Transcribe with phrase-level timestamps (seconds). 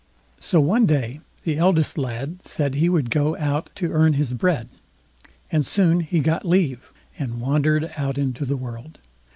[0.39, 4.67] So one day the eldest lad said he would go out to earn his bread,
[5.51, 8.97] and he soon got leave, and wandered out into the world.